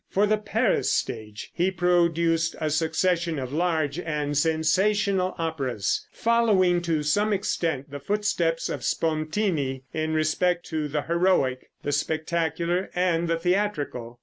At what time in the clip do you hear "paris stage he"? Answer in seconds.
0.39-1.69